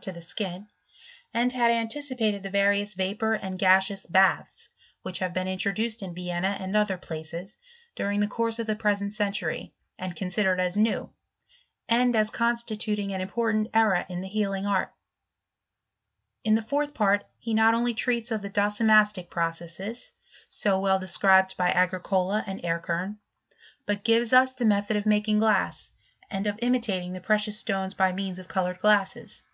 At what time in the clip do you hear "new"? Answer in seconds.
10.76-11.08